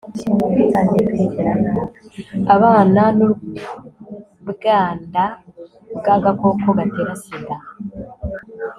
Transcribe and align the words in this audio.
abana 2.55 3.01
n'ubwanda 3.17 5.23
bw'agakoko 5.99 6.67
gatera 6.79 7.13
sida 7.23 7.55